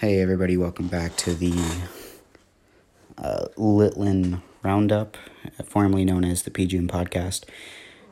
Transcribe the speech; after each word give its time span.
Hey, 0.00 0.22
everybody, 0.22 0.56
welcome 0.56 0.88
back 0.88 1.14
to 1.16 1.34
the 1.34 1.52
uh, 3.18 3.48
Litlun 3.58 4.40
Roundup, 4.62 5.18
formerly 5.62 6.06
known 6.06 6.24
as 6.24 6.44
the 6.44 6.50
PGM 6.50 6.88
Podcast. 6.88 7.44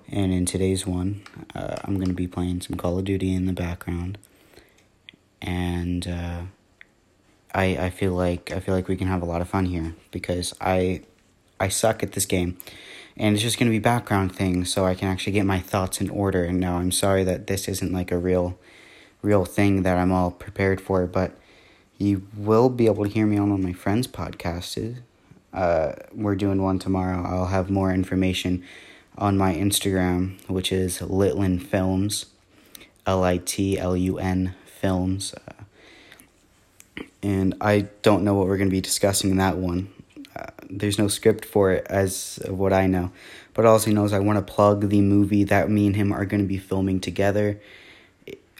And 0.06 0.30
in 0.30 0.44
today's 0.44 0.86
one, 0.86 1.22
uh, 1.54 1.76
I'm 1.84 1.94
going 1.94 2.08
to 2.08 2.12
be 2.12 2.26
playing 2.26 2.60
some 2.60 2.76
Call 2.76 2.98
of 2.98 3.06
Duty 3.06 3.32
in 3.32 3.46
the 3.46 3.54
background. 3.54 4.18
And 5.40 6.06
uh, 6.06 6.42
I, 7.54 7.78
I 7.78 7.88
feel 7.88 8.12
like 8.12 8.52
I 8.52 8.60
feel 8.60 8.74
like 8.74 8.86
we 8.86 8.96
can 8.96 9.08
have 9.08 9.22
a 9.22 9.24
lot 9.24 9.40
of 9.40 9.48
fun 9.48 9.64
here 9.64 9.94
because 10.10 10.52
I 10.60 11.00
I 11.58 11.68
suck 11.68 12.02
at 12.02 12.12
this 12.12 12.26
game, 12.26 12.58
and 13.16 13.34
it's 13.34 13.42
just 13.42 13.58
going 13.58 13.70
to 13.70 13.74
be 13.74 13.78
background 13.78 14.36
things 14.36 14.70
so 14.70 14.84
I 14.84 14.94
can 14.94 15.08
actually 15.08 15.32
get 15.32 15.46
my 15.46 15.58
thoughts 15.58 16.02
in 16.02 16.10
order. 16.10 16.44
And 16.44 16.60
now 16.60 16.76
I'm 16.76 16.92
sorry 16.92 17.24
that 17.24 17.46
this 17.46 17.66
isn't 17.66 17.94
like 17.94 18.12
a 18.12 18.18
real 18.18 18.58
real 19.22 19.46
thing 19.46 19.84
that 19.84 19.96
I'm 19.96 20.12
all 20.12 20.30
prepared 20.30 20.82
for, 20.82 21.06
but 21.06 21.34
you 21.98 22.22
will 22.36 22.68
be 22.68 22.86
able 22.86 23.04
to 23.04 23.10
hear 23.10 23.26
me 23.26 23.36
on 23.36 23.50
one 23.50 23.58
of 23.58 23.64
my 23.64 23.72
friends' 23.72 24.06
podcasts. 24.06 24.98
Uh, 25.52 25.92
we're 26.12 26.36
doing 26.36 26.62
one 26.62 26.78
tomorrow. 26.78 27.24
I'll 27.26 27.46
have 27.46 27.70
more 27.70 27.92
information 27.92 28.64
on 29.16 29.36
my 29.36 29.54
Instagram, 29.54 30.40
which 30.48 30.70
is 30.70 31.00
Litlun 31.00 31.60
Films, 31.60 32.26
L 33.04 33.24
I 33.24 33.38
T 33.38 33.78
L 33.78 33.96
U 33.96 34.18
N 34.18 34.54
Films. 34.64 35.34
Uh, 35.34 35.64
and 37.20 37.56
I 37.60 37.88
don't 38.02 38.22
know 38.22 38.34
what 38.34 38.46
we're 38.46 38.58
going 38.58 38.70
to 38.70 38.74
be 38.74 38.80
discussing 38.80 39.30
in 39.30 39.38
that 39.38 39.56
one. 39.56 39.92
Uh, 40.36 40.46
there's 40.70 41.00
no 41.00 41.08
script 41.08 41.44
for 41.44 41.72
it, 41.72 41.86
as 41.90 42.38
of 42.44 42.56
what 42.56 42.72
I 42.72 42.86
know. 42.86 43.10
But 43.54 43.66
all 43.66 43.80
he 43.80 43.92
knows, 43.92 44.12
I 44.12 44.20
want 44.20 44.38
to 44.38 44.52
plug 44.52 44.88
the 44.88 45.00
movie 45.00 45.42
that 45.44 45.68
me 45.68 45.88
and 45.88 45.96
him 45.96 46.12
are 46.12 46.24
going 46.24 46.42
to 46.42 46.46
be 46.46 46.58
filming 46.58 47.00
together. 47.00 47.60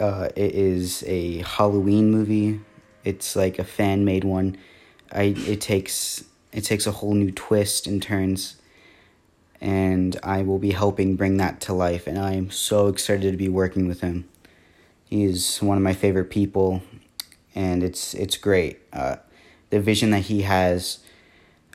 Uh, 0.01 0.29
it 0.35 0.55
is 0.55 1.05
a 1.07 1.39
Halloween 1.43 2.11
movie 2.11 2.61
it's 3.09 3.35
like 3.35 3.59
a 3.59 3.65
fan 3.65 4.05
made 4.05 4.23
one. 4.23 4.57
I 5.11 5.35
it 5.55 5.61
takes 5.63 6.25
it 6.53 6.63
takes 6.63 6.87
a 6.87 6.93
whole 6.93 7.15
new 7.15 7.31
twist 7.33 7.87
and 7.87 8.03
turns 8.03 8.57
and 9.61 10.19
I 10.23 10.43
will 10.43 10.59
be 10.59 10.73
helping 10.73 11.17
bring 11.17 11.39
that 11.39 11.61
to 11.63 11.73
life 11.73 12.07
and 12.07 12.19
I 12.19 12.35
am 12.35 12.51
so 12.51 12.89
excited 12.89 13.31
to 13.33 13.39
be 13.39 13.49
working 13.49 13.89
with 13.89 14.03
him. 14.03 14.29
He 15.05 15.25
is 15.25 15.59
one 15.59 15.79
of 15.79 15.83
my 15.83 15.95
favorite 15.95 16.31
people 16.31 16.83
and 17.55 17.83
it's 17.83 18.13
it's 18.13 18.37
great. 18.37 18.81
Uh, 18.93 19.17
the 19.71 19.81
vision 19.81 20.11
that 20.11 20.21
he 20.21 20.43
has 20.43 20.99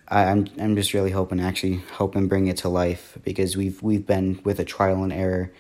I, 0.08 0.26
I'm 0.26 0.48
I'm 0.60 0.76
just 0.76 0.94
really 0.94 1.12
hoping 1.12 1.40
to 1.40 1.44
actually 1.44 1.82
help 1.98 2.16
him 2.16 2.28
bring 2.28 2.46
it 2.46 2.58
to 2.58 2.70
life 2.70 3.18
because 3.24 3.58
we've 3.58 3.82
we've 3.82 4.06
been 4.06 4.40
with 4.44 4.60
a 4.60 4.66
trial 4.66 5.04
and 5.04 5.12
error 5.12 5.52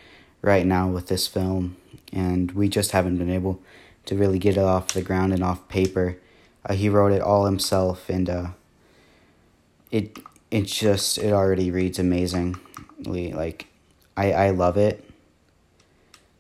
right 0.43 0.67
now 0.67 0.87
with 0.87 1.07
this 1.07 1.25
film 1.25 1.77
and 2.11 2.51
we 2.51 2.69
just 2.69 2.91
haven't 2.91 3.17
been 3.17 3.31
able 3.31 3.59
to 4.05 4.15
really 4.15 4.39
get 4.39 4.57
it 4.57 4.63
off 4.63 4.89
the 4.89 5.01
ground 5.01 5.33
and 5.33 5.43
off 5.43 5.67
paper. 5.67 6.17
Uh, 6.65 6.73
he 6.73 6.89
wrote 6.89 7.11
it 7.11 7.21
all 7.21 7.45
himself, 7.45 8.09
and 8.09 8.29
uh, 8.29 8.47
it 9.91 10.19
it 10.51 10.65
just 10.65 11.17
it 11.17 11.33
already 11.33 11.71
reads 11.71 11.99
amazingly. 11.99 13.33
Like 13.33 13.67
I 14.15 14.31
I 14.33 14.49
love 14.51 14.77
it. 14.77 15.09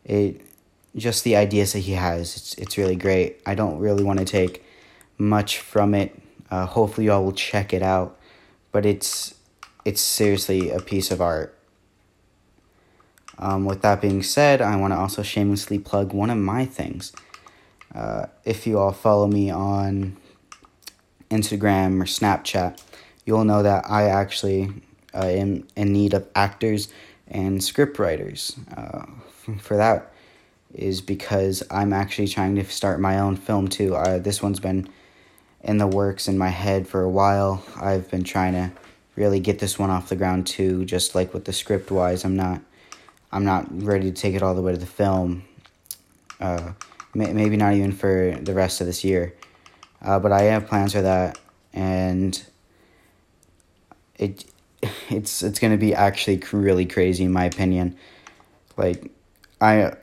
It 0.05 0.41
just 0.95 1.23
the 1.23 1.35
ideas 1.35 1.73
that 1.73 1.79
he 1.79 1.93
has. 1.93 2.35
It's 2.35 2.53
it's 2.55 2.77
really 2.77 2.95
great. 2.95 3.41
I 3.45 3.55
don't 3.55 3.79
really 3.79 4.03
want 4.03 4.19
to 4.19 4.25
take 4.25 4.63
much 5.17 5.59
from 5.59 5.93
it. 5.93 6.19
Uh, 6.51 6.65
hopefully, 6.65 7.07
y'all 7.07 7.23
will 7.23 7.31
check 7.31 7.73
it 7.73 7.81
out. 7.81 8.17
But 8.71 8.85
it's 8.85 9.35
it's 9.85 10.01
seriously 10.01 10.69
a 10.69 10.79
piece 10.79 11.11
of 11.11 11.21
art. 11.21 11.57
Um, 13.37 13.65
with 13.65 13.81
that 13.81 13.99
being 13.99 14.23
said, 14.23 14.61
I 14.61 14.75
want 14.75 14.93
to 14.93 14.97
also 14.97 15.23
shamelessly 15.23 15.79
plug 15.79 16.13
one 16.13 16.29
of 16.29 16.37
my 16.37 16.65
things. 16.65 17.11
Uh, 17.93 18.25
if 18.43 18.65
you 18.65 18.79
all 18.79 18.91
follow 18.91 19.27
me 19.27 19.49
on 19.49 20.17
Instagram 21.29 22.01
or 22.01 22.05
Snapchat, 22.05 22.81
you'll 23.25 23.45
know 23.45 23.63
that 23.63 23.89
I 23.89 24.09
actually 24.09 24.69
uh, 25.13 25.25
am 25.25 25.67
in 25.75 25.93
need 25.93 26.13
of 26.13 26.27
actors 26.35 26.89
and 27.27 27.63
script 27.63 27.99
writers. 27.99 28.57
Uh, 28.75 29.05
for 29.59 29.77
that 29.77 30.11
is 30.73 31.01
because 31.01 31.63
I'm 31.69 31.93
actually 31.93 32.27
trying 32.27 32.55
to 32.55 32.65
start 32.65 32.99
my 32.99 33.19
own 33.19 33.35
film 33.35 33.67
too. 33.67 33.95
Uh, 33.95 34.17
this 34.17 34.41
one's 34.41 34.59
been 34.59 34.89
in 35.61 35.77
the 35.77 35.87
works 35.87 36.27
in 36.27 36.37
my 36.37 36.49
head 36.49 36.87
for 36.87 37.01
a 37.01 37.09
while. 37.09 37.63
I've 37.79 38.09
been 38.09 38.23
trying 38.23 38.53
to 38.53 38.71
really 39.15 39.39
get 39.39 39.59
this 39.59 39.77
one 39.77 39.89
off 39.89 40.09
the 40.09 40.15
ground 40.15 40.47
too. 40.47 40.85
Just 40.85 41.15
like 41.15 41.33
with 41.33 41.45
the 41.45 41.53
script 41.53 41.91
wise, 41.91 42.25
I'm 42.25 42.35
not, 42.35 42.61
I'm 43.31 43.45
not 43.45 43.67
ready 43.83 44.11
to 44.11 44.21
take 44.21 44.35
it 44.35 44.41
all 44.41 44.55
the 44.55 44.61
way 44.61 44.71
to 44.71 44.77
the 44.77 44.85
film. 44.85 45.43
Uh, 46.39 46.73
maybe 47.13 47.57
not 47.57 47.73
even 47.73 47.91
for 47.91 48.37
the 48.41 48.53
rest 48.53 48.81
of 48.81 48.87
this 48.87 49.03
year. 49.03 49.35
Uh, 50.01 50.19
but 50.19 50.31
I 50.31 50.43
have 50.43 50.67
plans 50.67 50.93
for 50.93 51.01
that, 51.01 51.39
and 51.73 52.43
it 54.17 54.45
it's 55.09 55.43
it's 55.43 55.59
gonna 55.59 55.77
be 55.77 55.93
actually 55.93 56.41
really 56.51 56.85
crazy 56.85 57.23
in 57.23 57.31
my 57.31 57.45
opinion. 57.45 57.95
Like, 58.75 59.11
I 59.61 59.93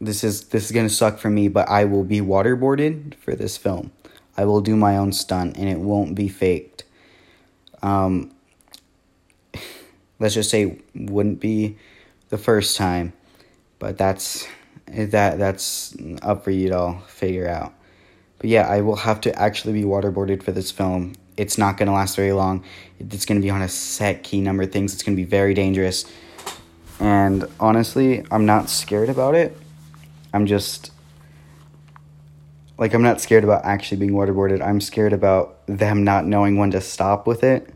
this 0.00 0.24
is 0.24 0.44
this 0.48 0.64
is 0.64 0.72
gonna 0.72 0.88
suck 0.88 1.18
for 1.18 1.30
me, 1.30 1.48
but 1.48 1.68
I 1.68 1.84
will 1.84 2.04
be 2.04 2.20
waterboarded 2.20 3.14
for 3.16 3.34
this 3.34 3.56
film. 3.56 3.92
I 4.36 4.44
will 4.44 4.60
do 4.62 4.76
my 4.76 4.96
own 4.96 5.12
stunt, 5.12 5.58
and 5.58 5.68
it 5.68 5.78
won't 5.78 6.14
be 6.14 6.28
faked. 6.28 6.84
Um, 7.82 8.32
let's 10.18 10.34
just 10.34 10.50
say 10.50 10.78
wouldn't 10.94 11.40
be 11.40 11.76
the 12.30 12.38
first 12.38 12.76
time, 12.76 13.12
but 13.78 13.98
that's 13.98 14.46
that 14.90 15.38
that's 15.38 15.96
up 16.22 16.44
for 16.44 16.50
you 16.50 16.68
to 16.68 16.78
all 16.78 16.98
figure 17.06 17.48
out. 17.48 17.72
But 18.38 18.50
yeah, 18.50 18.66
I 18.66 18.80
will 18.80 18.96
have 18.96 19.20
to 19.22 19.38
actually 19.38 19.74
be 19.74 19.82
waterboarded 19.82 20.42
for 20.42 20.52
this 20.52 20.70
film. 20.70 21.14
It's 21.36 21.58
not 21.58 21.78
to 21.86 21.92
last 21.92 22.16
very 22.16 22.32
long. 22.32 22.64
It's 22.98 23.24
to 23.40 23.44
be 23.44 23.50
on 23.50 23.62
a 23.62 23.68
set 23.68 24.22
key 24.22 24.40
number 24.40 24.62
of 24.64 24.72
things. 24.72 24.94
It's 24.94 25.02
to 25.16 25.22
be 25.22 25.28
very 25.28 25.54
dangerous. 25.54 26.10
And 26.98 27.46
honestly, 27.58 28.24
I'm 28.30 28.46
not 28.46 28.68
scared 28.68 29.08
about 29.08 29.34
it. 29.34 29.56
I'm 30.32 30.46
just 30.46 30.92
like 32.78 32.94
I'm 32.94 33.02
not 33.02 33.20
scared 33.20 33.44
about 33.44 33.64
actually 33.64 33.98
being 33.98 34.12
waterboarded. 34.12 34.66
I'm 34.66 34.80
scared 34.80 35.12
about 35.12 35.58
them 35.66 36.02
not 36.04 36.26
knowing 36.26 36.56
when 36.56 36.70
to 36.70 36.80
stop 36.80 37.26
with 37.26 37.44
it. 37.44 37.68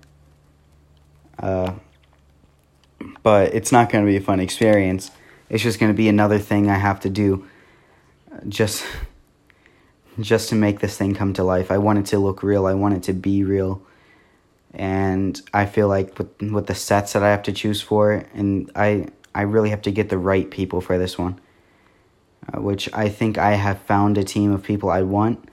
Uh, 1.38 1.74
but 3.22 3.54
it's 3.54 3.70
not 3.70 3.90
going 3.90 4.04
to 4.04 4.10
be 4.10 4.16
a 4.16 4.20
fun 4.20 4.40
experience 4.40 5.10
it's 5.54 5.62
just 5.62 5.78
going 5.78 5.92
to 5.92 5.96
be 5.96 6.08
another 6.08 6.40
thing 6.40 6.68
I 6.68 6.74
have 6.74 6.98
to 7.00 7.08
do 7.08 7.46
just 8.48 8.84
just 10.18 10.48
to 10.48 10.56
make 10.56 10.80
this 10.80 10.96
thing 10.96 11.14
come 11.14 11.32
to 11.34 11.44
life. 11.44 11.70
I 11.70 11.78
want 11.78 12.00
it 12.00 12.06
to 12.06 12.18
look 12.18 12.42
real. 12.42 12.66
I 12.66 12.74
want 12.74 12.96
it 12.96 13.04
to 13.04 13.12
be 13.12 13.44
real. 13.44 13.80
And 14.72 15.40
I 15.52 15.66
feel 15.66 15.86
like 15.86 16.18
with 16.18 16.42
with 16.42 16.66
the 16.66 16.74
sets 16.74 17.12
that 17.12 17.22
I 17.22 17.30
have 17.30 17.44
to 17.44 17.52
choose 17.52 17.80
for 17.80 18.24
and 18.34 18.68
I 18.74 19.06
I 19.32 19.42
really 19.42 19.70
have 19.70 19.82
to 19.82 19.92
get 19.92 20.08
the 20.08 20.18
right 20.18 20.50
people 20.50 20.80
for 20.80 20.98
this 20.98 21.16
one. 21.16 21.40
Uh, 22.52 22.60
which 22.60 22.92
I 22.92 23.08
think 23.08 23.38
I 23.38 23.52
have 23.52 23.80
found 23.82 24.18
a 24.18 24.24
team 24.24 24.50
of 24.50 24.64
people 24.64 24.90
I 24.90 25.02
want. 25.02 25.48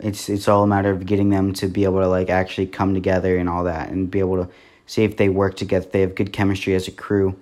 It's 0.00 0.30
it's 0.30 0.48
all 0.48 0.62
a 0.62 0.66
matter 0.66 0.90
of 0.90 1.04
getting 1.04 1.28
them 1.28 1.52
to 1.54 1.68
be 1.68 1.84
able 1.84 2.00
to 2.00 2.08
like 2.08 2.30
actually 2.30 2.68
come 2.68 2.94
together 2.94 3.36
and 3.36 3.50
all 3.50 3.64
that 3.64 3.90
and 3.90 4.10
be 4.10 4.20
able 4.20 4.42
to 4.42 4.50
see 4.86 5.04
if 5.04 5.18
they 5.18 5.28
work 5.28 5.56
together. 5.56 5.86
They 5.86 6.00
have 6.00 6.14
good 6.14 6.32
chemistry 6.32 6.74
as 6.74 6.88
a 6.88 6.90
crew 6.90 7.38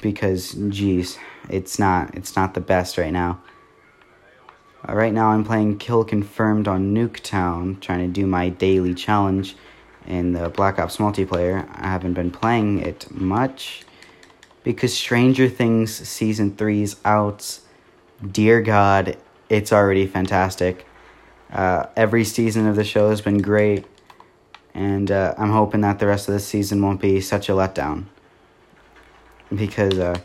because 0.00 0.52
geez, 0.68 1.18
it's 1.48 1.78
not 1.78 2.14
it's 2.14 2.36
not 2.36 2.54
the 2.54 2.60
best 2.60 2.98
right 2.98 3.12
now. 3.12 3.40
Uh, 4.86 4.94
right 4.94 5.12
now 5.12 5.28
I'm 5.28 5.44
playing 5.44 5.78
Kill 5.78 6.04
Confirmed 6.04 6.68
on 6.68 6.94
Nuketown, 6.94 7.80
trying 7.80 8.00
to 8.00 8.08
do 8.08 8.26
my 8.26 8.48
daily 8.48 8.94
challenge 8.94 9.56
in 10.06 10.32
the 10.32 10.48
Black 10.50 10.78
Ops 10.78 10.98
multiplayer. 10.98 11.68
I 11.72 11.88
haven't 11.88 12.14
been 12.14 12.30
playing 12.30 12.80
it 12.80 13.10
much 13.10 13.84
because 14.62 14.94
Stranger 14.94 15.48
Things 15.48 15.94
season 15.94 16.52
3's 16.52 16.96
out. 17.04 17.60
Dear 18.30 18.62
God, 18.62 19.16
it's 19.48 19.72
already 19.72 20.06
fantastic. 20.06 20.86
Uh, 21.52 21.86
every 21.96 22.24
season 22.24 22.66
of 22.66 22.76
the 22.76 22.84
show 22.84 23.10
has 23.10 23.20
been 23.20 23.38
great, 23.38 23.84
and 24.72 25.10
uh, 25.10 25.34
I'm 25.38 25.50
hoping 25.50 25.82
that 25.82 25.98
the 25.98 26.06
rest 26.06 26.28
of 26.28 26.34
the 26.34 26.40
season 26.40 26.82
won't 26.82 27.00
be 27.00 27.20
such 27.20 27.48
a 27.48 27.52
letdown 27.52 28.06
because 29.56 29.98
uh, 29.98 30.18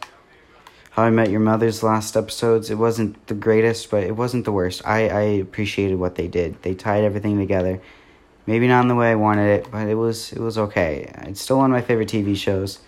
How 0.92 1.04
I 1.04 1.10
Met 1.10 1.30
Your 1.30 1.40
Mother's 1.40 1.84
last 1.84 2.16
episodes, 2.16 2.70
it 2.70 2.76
wasn't 2.76 3.28
the 3.28 3.34
greatest, 3.34 3.90
but 3.90 4.04
it 4.04 4.16
wasn't 4.16 4.46
the 4.46 4.52
worst. 4.52 4.82
I, 4.86 5.10
I 5.10 5.22
appreciated 5.22 5.96
what 5.96 6.16
they 6.16 6.28
did. 6.28 6.62
They 6.62 6.76
tied 6.76 7.04
everything 7.04 7.38
together. 7.38 7.82
Maybe 8.46 8.68
not 8.68 8.82
in 8.82 8.88
the 8.88 8.96
way 8.96 9.12
I 9.12 9.16
wanted 9.16 9.48
it, 9.60 9.72
but 9.72 9.88
it 9.88 9.96
was 9.96 10.34
it 10.34 10.40
was 10.40 10.58
okay. 10.58 11.12
It's 11.28 11.42
still 11.42 11.58
one 11.58 11.72
of 11.72 11.76
my 11.76 11.82
favorite 11.82 12.10
TV 12.10 12.36
shows. 12.36 12.80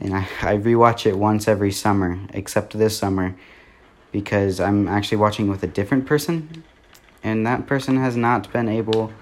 And 0.00 0.14
I, 0.14 0.26
I 0.42 0.56
rewatch 0.56 1.06
it 1.06 1.16
once 1.16 1.46
every 1.46 1.70
summer, 1.70 2.18
except 2.30 2.76
this 2.76 2.98
summer, 2.98 3.36
because 4.10 4.58
I'm 4.58 4.88
actually 4.88 5.18
watching 5.18 5.48
with 5.48 5.62
a 5.62 5.68
different 5.68 6.06
person, 6.06 6.64
and 7.22 7.46
that 7.46 7.68
person 7.68 7.96
has 7.98 8.16
not 8.16 8.52
been 8.52 8.68
able 8.68 9.12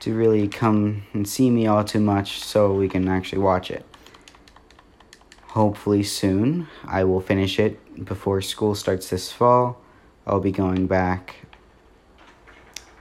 to 0.00 0.14
really 0.14 0.46
come 0.46 1.04
and 1.14 1.26
see 1.26 1.48
me 1.48 1.66
all 1.66 1.82
too 1.82 2.00
much 2.00 2.44
so 2.44 2.74
we 2.74 2.88
can 2.88 3.08
actually 3.08 3.38
watch 3.38 3.70
it 3.70 3.86
hopefully 5.54 6.02
soon. 6.02 6.68
I 6.84 7.04
will 7.04 7.20
finish 7.20 7.58
it 7.58 8.04
before 8.04 8.42
school 8.42 8.74
starts 8.74 9.08
this 9.08 9.32
fall. 9.32 9.80
I'll 10.26 10.40
be 10.40 10.52
going 10.52 10.86
back 10.86 11.36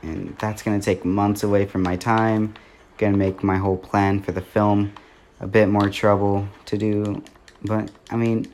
and 0.04 0.38
that's 0.38 0.62
gonna 0.62 0.82
take 0.82 1.04
months 1.04 1.44
away 1.44 1.66
from 1.66 1.82
my 1.82 1.96
time. 1.96 2.54
Gonna 2.98 3.18
make 3.18 3.44
my 3.44 3.58
whole 3.58 3.78
plan 3.78 4.22
for 4.22 4.32
the 4.32 4.42
film 4.42 4.94
a 5.40 5.48
bit 5.48 5.68
more 5.68 5.90
trouble 5.90 6.48
to 6.66 6.78
do. 6.78 7.24
But 7.64 7.90
I 8.12 8.18
mean, 8.18 8.54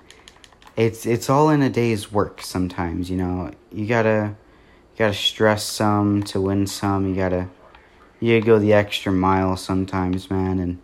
it's 0.77 1.05
it's 1.05 1.29
all 1.29 1.49
in 1.49 1.61
a 1.61 1.69
day's 1.69 2.11
work. 2.11 2.41
Sometimes 2.41 3.09
you 3.09 3.17
know 3.17 3.51
you 3.71 3.85
gotta 3.85 4.35
you 4.93 4.99
gotta 4.99 5.13
stress 5.13 5.65
some 5.65 6.23
to 6.23 6.39
win 6.39 6.67
some. 6.67 7.09
You 7.09 7.15
gotta 7.15 7.49
you 8.19 8.39
gotta 8.39 8.45
go 8.45 8.59
the 8.59 8.73
extra 8.73 9.11
mile 9.11 9.57
sometimes, 9.57 10.29
man. 10.29 10.59
And 10.59 10.79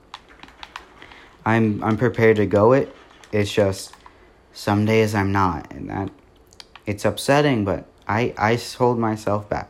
I'm 1.45 1.83
I'm 1.83 1.97
prepared 1.97 2.37
to 2.37 2.45
go 2.45 2.73
it. 2.73 2.93
It's 3.35 3.51
just 3.51 3.93
some 4.53 4.85
days 4.85 5.13
I'm 5.13 5.33
not, 5.33 5.73
and 5.73 5.89
that 5.89 6.09
it's 6.85 7.03
upsetting. 7.03 7.65
But 7.65 7.85
I 8.07 8.33
I 8.37 8.55
hold 8.77 8.97
myself 8.97 9.49
back, 9.49 9.69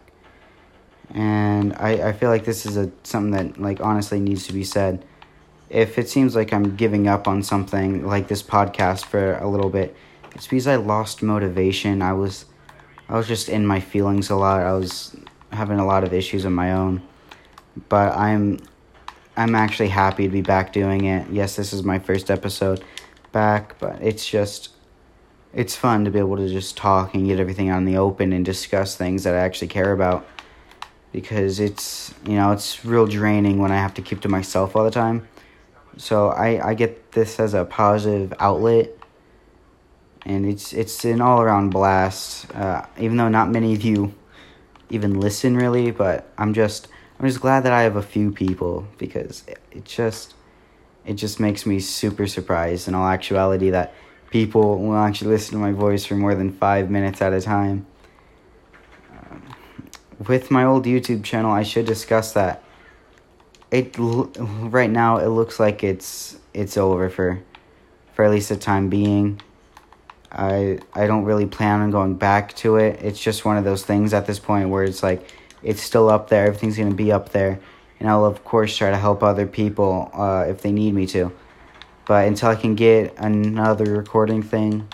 and 1.11 1.73
I 1.73 2.09
I 2.09 2.13
feel 2.13 2.29
like 2.29 2.45
this 2.45 2.67
is 2.67 2.77
a 2.77 2.91
something 3.01 3.31
that 3.31 3.59
like 3.59 3.81
honestly 3.81 4.19
needs 4.19 4.45
to 4.47 4.53
be 4.53 4.63
said. 4.63 5.03
If 5.67 5.97
it 5.97 6.07
seems 6.07 6.35
like 6.35 6.53
I'm 6.53 6.75
giving 6.75 7.07
up 7.07 7.27
on 7.27 7.41
something 7.41 8.05
like 8.05 8.27
this 8.27 8.43
podcast 8.43 9.05
for 9.05 9.33
a 9.37 9.47
little 9.47 9.71
bit, 9.71 9.95
it's 10.35 10.45
because 10.45 10.67
I 10.67 10.75
lost 10.75 11.23
motivation. 11.23 12.03
I 12.03 12.13
was 12.13 12.45
I 13.09 13.17
was 13.17 13.27
just 13.27 13.49
in 13.49 13.65
my 13.65 13.79
feelings 13.79 14.29
a 14.29 14.35
lot. 14.35 14.61
I 14.61 14.73
was 14.73 15.15
having 15.51 15.79
a 15.79 15.85
lot 15.85 16.03
of 16.03 16.13
issues 16.13 16.45
of 16.45 16.51
my 16.51 16.73
own. 16.73 17.01
But 17.89 18.15
I'm 18.15 18.59
I'm 19.35 19.55
actually 19.55 19.89
happy 19.89 20.25
to 20.25 20.29
be 20.29 20.41
back 20.41 20.71
doing 20.71 21.05
it. 21.05 21.27
Yes, 21.31 21.55
this 21.55 21.73
is 21.73 21.81
my 21.81 21.97
first 21.97 22.29
episode 22.29 22.83
back, 23.35 23.77
but 23.79 24.01
it's 24.01 24.25
just 24.25 24.69
it's 25.53 25.75
fun 25.75 26.05
to 26.05 26.11
be 26.11 26.19
able 26.19 26.37
to 26.37 26.47
just 26.47 26.77
talk 26.77 27.13
and 27.13 27.27
get 27.27 27.37
everything 27.37 27.69
out 27.69 27.77
in 27.77 27.85
the 27.85 27.97
open 27.97 28.31
and 28.31 28.45
discuss 28.45 28.95
things 28.95 29.23
that 29.23 29.35
I 29.35 29.39
actually 29.39 29.67
care 29.67 29.91
about 29.91 30.25
because 31.11 31.59
it's 31.59 32.13
you 32.25 32.35
know 32.37 32.53
it's 32.53 32.85
real 32.85 33.05
draining 33.05 33.59
when 33.59 33.71
I 33.73 33.75
have 33.75 33.93
to 33.95 34.01
keep 34.01 34.21
to 34.21 34.29
myself 34.29 34.73
all 34.75 34.85
the 34.85 34.89
time. 35.05 35.27
So 35.97 36.29
I 36.29 36.69
I 36.69 36.73
get 36.75 37.11
this 37.11 37.37
as 37.39 37.53
a 37.53 37.65
positive 37.65 38.33
outlet, 38.39 38.91
and 40.25 40.45
it's 40.45 40.71
it's 40.71 41.03
an 41.03 41.19
all 41.19 41.41
around 41.41 41.71
blast. 41.71 42.55
Uh, 42.55 42.85
even 42.97 43.17
though 43.17 43.29
not 43.29 43.51
many 43.51 43.73
of 43.73 43.83
you 43.83 44.13
even 44.89 45.19
listen 45.19 45.57
really, 45.57 45.91
but 45.91 46.31
I'm 46.37 46.53
just 46.53 46.87
I'm 47.19 47.27
just 47.27 47.41
glad 47.41 47.63
that 47.63 47.73
I 47.73 47.81
have 47.81 47.97
a 47.97 48.07
few 48.15 48.31
people 48.31 48.87
because 48.97 49.43
it 49.71 49.83
just 49.83 50.35
it 51.05 51.13
just 51.13 51.39
makes 51.39 51.65
me 51.65 51.79
super 51.79 52.27
surprised 52.27 52.87
in 52.87 52.95
all 52.95 53.07
actuality 53.07 53.69
that 53.69 53.93
people 54.31 54.79
will 54.79 54.97
actually 54.97 55.31
listen 55.31 55.53
to 55.53 55.59
my 55.59 55.71
voice 55.71 56.05
for 56.05 56.15
more 56.15 56.35
than 56.35 56.51
five 56.51 56.89
minutes 56.89 57.21
at 57.21 57.31
a 57.31 57.41
time. 57.41 57.85
Um, 59.11 59.43
with 60.27 60.51
my 60.51 60.63
old 60.63 60.85
YouTube 60.85 61.23
channel, 61.23 61.51
I 61.51 61.63
should 61.63 61.85
discuss 61.85 62.33
that. 62.33 62.63
It 63.71 63.95
right 63.97 64.89
now 64.89 65.17
it 65.17 65.27
looks 65.27 65.59
like 65.59 65.83
it's 65.83 66.37
it's 66.53 66.77
over 66.77 67.09
for 67.09 67.41
for 68.13 68.25
at 68.25 68.31
least 68.31 68.49
the 68.49 68.57
time 68.57 68.89
being. 68.89 69.41
I 70.31 70.79
I 70.93 71.07
don't 71.07 71.25
really 71.25 71.45
plan 71.45 71.81
on 71.81 71.91
going 71.91 72.15
back 72.15 72.55
to 72.57 72.77
it. 72.77 73.01
It's 73.01 73.19
just 73.19 73.45
one 73.45 73.57
of 73.57 73.63
those 73.63 73.83
things 73.83 74.13
at 74.13 74.25
this 74.27 74.39
point 74.39 74.69
where 74.69 74.83
it's 74.83 75.03
like 75.03 75.29
it's 75.63 75.81
still 75.81 76.09
up 76.09 76.29
there. 76.29 76.45
Everything's 76.45 76.77
to 76.77 76.91
be 76.91 77.11
up 77.11 77.29
there. 77.29 77.59
And 77.99 78.09
I'll, 78.09 78.25
of 78.25 78.43
course, 78.43 78.75
try 78.75 78.89
to 78.89 78.97
help 78.97 79.23
other 79.23 79.47
people 79.47 80.09
uh, 80.13 80.45
if 80.47 80.61
they 80.61 80.71
need 80.71 80.93
me 80.93 81.07
to. 81.07 81.31
But 82.05 82.27
until 82.27 82.49
I 82.49 82.55
can 82.55 82.75
get 82.75 83.15
another 83.17 83.85
recording 83.85 84.43
thing, 84.43 84.87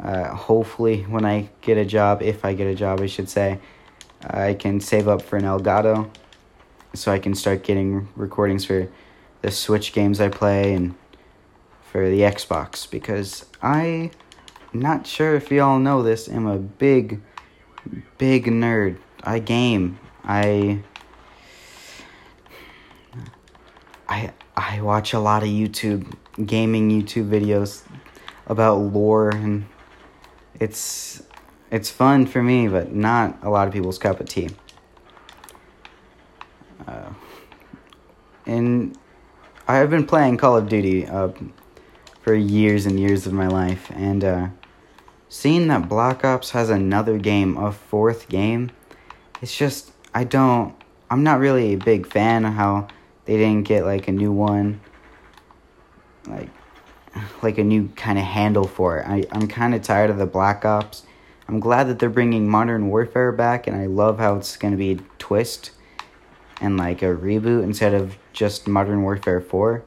uh, 0.00 0.34
hopefully, 0.34 1.02
when 1.02 1.24
I 1.24 1.50
get 1.60 1.76
a 1.78 1.84
job, 1.84 2.22
if 2.22 2.44
I 2.44 2.54
get 2.54 2.66
a 2.66 2.74
job, 2.74 3.00
I 3.00 3.06
should 3.06 3.28
say, 3.28 3.60
I 4.24 4.54
can 4.54 4.80
save 4.80 5.08
up 5.08 5.22
for 5.22 5.36
an 5.36 5.44
Elgato 5.44 6.10
so 6.94 7.12
I 7.12 7.18
can 7.18 7.34
start 7.34 7.64
getting 7.64 8.08
recordings 8.16 8.64
for 8.64 8.88
the 9.42 9.50
Switch 9.50 9.92
games 9.92 10.20
I 10.20 10.28
play 10.28 10.74
and 10.74 10.94
for 11.82 12.08
the 12.08 12.20
Xbox 12.20 12.88
because 12.90 13.46
I 13.62 14.10
not 14.72 15.06
sure 15.06 15.34
if 15.34 15.50
y'all 15.50 15.78
know 15.78 16.02
this, 16.02 16.28
I'm 16.28 16.46
a 16.46 16.58
big 16.58 17.20
big 18.18 18.46
nerd 18.46 18.98
I 19.22 19.38
game. 19.38 19.98
I 20.24 20.82
I 24.12 24.30
I 24.54 24.82
watch 24.82 25.14
a 25.14 25.18
lot 25.18 25.42
of 25.42 25.48
YouTube 25.48 26.04
gaming 26.44 26.90
YouTube 26.90 27.30
videos 27.30 27.82
about 28.46 28.76
lore 28.78 29.30
and 29.30 29.64
it's 30.60 31.22
it's 31.70 31.90
fun 31.90 32.26
for 32.26 32.42
me, 32.42 32.68
but 32.68 32.92
not 32.92 33.38
a 33.42 33.48
lot 33.48 33.66
of 33.66 33.72
people's 33.72 33.98
cup 33.98 34.20
of 34.20 34.28
tea. 34.28 34.50
Uh, 36.86 37.08
and 38.44 38.98
I've 39.66 39.88
been 39.88 40.04
playing 40.04 40.36
Call 40.36 40.58
of 40.58 40.68
Duty 40.68 41.06
uh, 41.06 41.30
for 42.20 42.34
years 42.34 42.84
and 42.84 43.00
years 43.00 43.26
of 43.26 43.32
my 43.32 43.46
life, 43.46 43.90
and 43.94 44.22
uh, 44.22 44.48
seeing 45.30 45.68
that 45.68 45.88
Black 45.88 46.22
Ops 46.22 46.50
has 46.50 46.68
another 46.68 47.16
game, 47.16 47.56
a 47.56 47.72
fourth 47.72 48.28
game, 48.28 48.72
it's 49.40 49.56
just 49.56 49.92
I 50.12 50.24
don't 50.24 50.74
I'm 51.10 51.22
not 51.22 51.40
really 51.40 51.72
a 51.72 51.78
big 51.78 52.06
fan 52.06 52.44
of 52.44 52.52
how 52.52 52.88
they 53.24 53.36
didn't 53.36 53.62
get 53.62 53.84
like 53.84 54.08
a 54.08 54.12
new 54.12 54.32
one 54.32 54.80
like 56.26 56.48
like 57.42 57.58
a 57.58 57.64
new 57.64 57.88
kind 57.88 58.18
of 58.18 58.24
handle 58.24 58.66
for 58.66 58.98
it. 58.98 59.06
I 59.06 59.24
I'm 59.32 59.48
kind 59.48 59.74
of 59.74 59.82
tired 59.82 60.10
of 60.10 60.18
the 60.18 60.26
Black 60.26 60.64
Ops. 60.64 61.04
I'm 61.48 61.60
glad 61.60 61.88
that 61.88 61.98
they're 61.98 62.08
bringing 62.08 62.48
Modern 62.48 62.88
Warfare 62.88 63.32
back 63.32 63.66
and 63.66 63.76
I 63.76 63.86
love 63.86 64.18
how 64.18 64.36
it's 64.36 64.56
going 64.56 64.72
to 64.72 64.78
be 64.78 64.92
a 64.92 64.96
twist 65.18 65.72
and 66.60 66.76
like 66.76 67.02
a 67.02 67.06
reboot 67.06 67.64
instead 67.64 67.92
of 67.94 68.16
just 68.32 68.68
Modern 68.68 69.02
Warfare 69.02 69.40
4. 69.40 69.82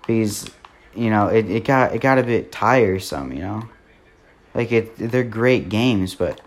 Because 0.00 0.50
you 0.94 1.10
know, 1.10 1.26
it, 1.28 1.50
it 1.50 1.64
got 1.64 1.94
it 1.94 2.00
got 2.00 2.18
a 2.18 2.22
bit 2.22 2.50
tiresome, 2.50 3.32
you 3.32 3.40
know. 3.40 3.68
Like 4.54 4.72
it 4.72 4.96
they're 4.96 5.24
great 5.24 5.68
games, 5.68 6.14
but 6.14 6.40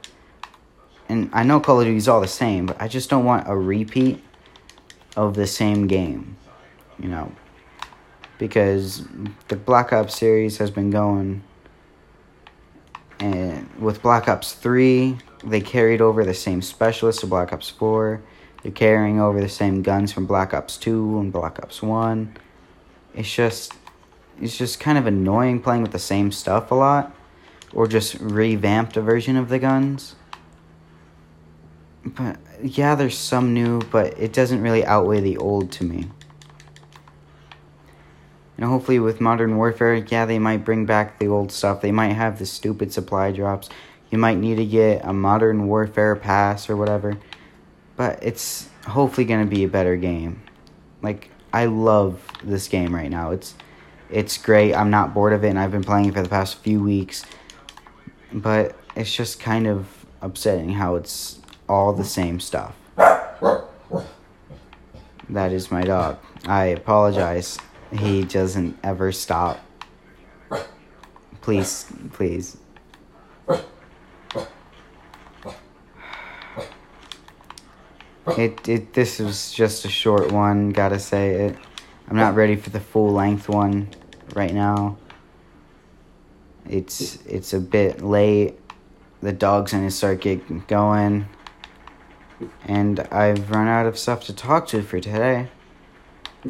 and 1.07 1.29
I 1.33 1.43
know 1.43 1.59
Call 1.59 1.79
of 1.79 1.85
Duty 1.85 1.97
is 1.97 2.07
all 2.07 2.21
the 2.21 2.27
same, 2.27 2.65
but 2.65 2.81
I 2.81 2.87
just 2.87 3.09
don't 3.09 3.25
want 3.25 3.47
a 3.47 3.55
repeat 3.55 4.23
of 5.15 5.35
the 5.35 5.47
same 5.47 5.87
game, 5.87 6.37
you 6.99 7.09
know, 7.09 7.31
because 8.37 9.05
the 9.47 9.55
Black 9.55 9.93
Ops 9.93 10.15
series 10.15 10.57
has 10.57 10.71
been 10.71 10.89
going, 10.89 11.43
and 13.19 13.69
with 13.79 14.01
Black 14.01 14.27
Ops 14.27 14.53
3, 14.53 15.17
they 15.43 15.61
carried 15.61 16.01
over 16.01 16.25
the 16.25 16.33
same 16.33 16.61
specialists 16.61 17.21
to 17.21 17.27
Black 17.27 17.53
Ops 17.53 17.69
4. 17.69 18.21
They're 18.63 18.71
carrying 18.71 19.19
over 19.19 19.41
the 19.41 19.49
same 19.49 19.81
guns 19.81 20.11
from 20.11 20.25
Black 20.25 20.53
Ops 20.53 20.77
2 20.77 21.19
and 21.19 21.31
Black 21.31 21.59
Ops 21.59 21.81
1. 21.81 22.37
It's 23.13 23.33
just 23.33 23.73
it's 24.41 24.57
just 24.57 24.79
kind 24.79 24.97
of 24.97 25.05
annoying 25.05 25.61
playing 25.61 25.83
with 25.83 25.91
the 25.91 25.99
same 25.99 26.31
stuff 26.31 26.71
a 26.71 26.75
lot 26.75 27.15
or 27.73 27.87
just 27.87 28.15
revamped 28.15 28.97
a 28.97 29.01
version 29.01 29.37
of 29.37 29.49
the 29.49 29.59
guns 29.59 30.15
but 32.05 32.37
yeah, 32.63 32.95
there's 32.95 33.17
some 33.17 33.53
new, 33.53 33.81
but 33.91 34.17
it 34.19 34.33
doesn't 34.33 34.61
really 34.61 34.85
outweigh 34.85 35.21
the 35.21 35.37
old 35.37 35.71
to 35.73 35.83
me. 35.83 36.07
And 38.57 38.65
hopefully, 38.69 38.99
with 38.99 39.21
Modern 39.21 39.57
Warfare, 39.57 39.95
yeah, 39.95 40.25
they 40.25 40.39
might 40.39 40.63
bring 40.63 40.85
back 40.85 41.19
the 41.19 41.27
old 41.27 41.51
stuff. 41.51 41.81
They 41.81 41.91
might 41.91 42.13
have 42.13 42.37
the 42.37 42.45
stupid 42.45 42.93
supply 42.93 43.31
drops. 43.31 43.69
You 44.11 44.17
might 44.17 44.37
need 44.37 44.55
to 44.55 44.65
get 44.65 45.03
a 45.03 45.13
Modern 45.13 45.67
Warfare 45.67 46.15
pass 46.15 46.69
or 46.69 46.75
whatever. 46.75 47.17
But 47.95 48.19
it's 48.21 48.67
hopefully 48.85 49.25
going 49.25 49.47
to 49.47 49.49
be 49.49 49.63
a 49.63 49.67
better 49.67 49.95
game. 49.95 50.43
Like, 51.01 51.31
I 51.53 51.65
love 51.65 52.21
this 52.43 52.67
game 52.67 52.93
right 52.93 53.09
now. 53.09 53.31
It's 53.31 53.55
it's 54.09 54.37
great. 54.37 54.73
I'm 54.73 54.89
not 54.89 55.13
bored 55.13 55.33
of 55.33 55.43
it, 55.43 55.49
and 55.49 55.57
I've 55.57 55.71
been 55.71 55.83
playing 55.83 56.07
it 56.07 56.13
for 56.13 56.21
the 56.21 56.29
past 56.29 56.57
few 56.57 56.83
weeks. 56.83 57.25
But 58.33 58.75
it's 58.95 59.13
just 59.13 59.39
kind 59.39 59.67
of 59.67 60.05
upsetting 60.21 60.69
how 60.71 60.95
it's 60.95 61.39
all 61.71 61.93
the 61.93 62.03
same 62.03 62.37
stuff. 62.41 62.75
That 65.29 65.53
is 65.53 65.71
my 65.71 65.83
dog. 65.83 66.17
I 66.45 66.65
apologize. 66.65 67.57
He 67.97 68.25
doesn't 68.25 68.77
ever 68.83 69.13
stop. 69.13 69.57
Please, 71.39 71.85
please. 72.11 72.57
It 78.37 78.67
it 78.67 78.93
this 78.93 79.19
was 79.19 79.51
just 79.53 79.85
a 79.85 79.89
short 79.89 80.31
one, 80.31 80.71
gotta 80.71 80.99
say 80.99 81.45
it. 81.45 81.57
I'm 82.09 82.17
not 82.17 82.35
ready 82.35 82.57
for 82.57 82.69
the 82.69 82.81
full 82.81 83.13
length 83.13 83.47
one 83.47 83.87
right 84.35 84.53
now. 84.53 84.97
It's 86.69 87.17
it's 87.25 87.53
a 87.53 87.59
bit 87.59 88.01
late. 88.01 88.59
The 89.21 89.31
dog's 89.31 89.71
gonna 89.71 89.89
start 89.89 90.19
get 90.19 90.67
going. 90.67 91.27
And 92.65 92.99
I've 93.11 93.51
run 93.51 93.67
out 93.67 93.85
of 93.85 93.97
stuff 93.97 94.23
to 94.25 94.33
talk 94.33 94.67
to 94.67 94.81
for 94.81 94.99
today. 94.99 95.49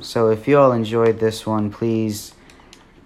So 0.02 0.30
if 0.30 0.48
you 0.48 0.58
all 0.58 0.72
enjoyed 0.72 1.20
this 1.20 1.46
one, 1.46 1.72
please 1.72 2.34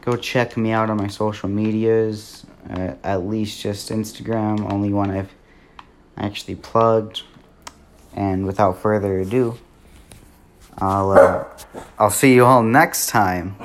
go 0.02 0.16
check 0.16 0.56
me 0.56 0.72
out 0.72 0.90
on 0.90 0.98
my 0.98 1.08
social 1.08 1.50
medias. 1.50 2.46
Uh, 2.70 2.96
at 3.04 3.26
least 3.26 3.62
just 3.62 3.90
Instagram, 3.90 4.72
only 4.72 4.92
one 4.92 5.12
I've 5.12 5.34
actually 6.18 6.56
plugged. 6.56 7.24
And 8.14 8.46
without 8.46 8.80
further 8.82 9.20
ado, 9.20 9.58
I'll 10.78 11.12
uh, 11.12 11.44
I'll 12.00 12.10
see 12.10 12.34
you 12.34 12.46
all 12.46 12.64
next 12.64 13.08
time. 13.08 13.56